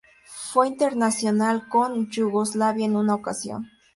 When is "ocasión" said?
3.13-3.69